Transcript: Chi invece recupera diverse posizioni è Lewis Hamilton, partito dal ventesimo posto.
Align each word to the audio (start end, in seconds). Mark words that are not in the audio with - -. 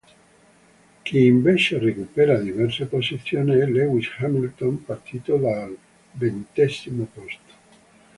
Chi 1.03 1.25
invece 1.27 1.77
recupera 1.77 2.39
diverse 2.39 2.87
posizioni 2.87 3.51
è 3.51 3.67
Lewis 3.67 4.09
Hamilton, 4.17 4.83
partito 4.83 5.37
dal 5.37 5.77
ventesimo 6.13 7.07
posto. 7.13 7.53